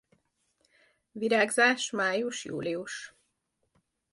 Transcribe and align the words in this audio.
Virágzás 1.11 1.89
május-július. 1.91 3.13